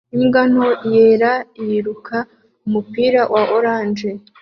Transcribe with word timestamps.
Imbwa 0.15 0.41
nto 0.51 0.67
yera 0.93 1.31
yiruka 1.65 2.17
umupira 2.65 3.21
wa 3.33 3.41
orange 3.57 4.09